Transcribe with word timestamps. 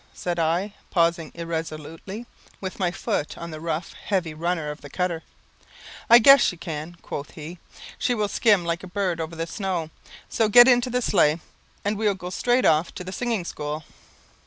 said 0.15 0.39
I, 0.39 0.73
pausing 0.89 1.31
irresolutely, 1.35 2.25
with 2.59 2.79
my 2.79 2.89
foot 2.89 3.37
on 3.37 3.51
the 3.51 3.61
rough 3.61 3.93
heavy 3.93 4.33
runner 4.33 4.71
of 4.71 4.81
the 4.81 4.89
cutter. 4.89 5.21
"I 6.09 6.17
guess 6.17 6.41
she 6.41 6.57
can," 6.57 6.97
quoth 7.03 7.35
he. 7.35 7.59
"She 7.99 8.15
will 8.15 8.27
skim 8.27 8.65
like 8.65 8.81
a 8.81 8.87
bird 8.87 9.21
over 9.21 9.35
the 9.35 9.45
snow; 9.45 9.91
so 10.27 10.49
get 10.49 10.67
into 10.67 10.89
the 10.89 11.03
sleigh, 11.03 11.39
and 11.85 11.99
we 11.99 12.07
will 12.07 12.15
go 12.15 12.31
straight 12.31 12.65
off 12.65 12.91
to 12.95 13.03
the 13.03 13.11
singing 13.11 13.45
school." 13.45 13.83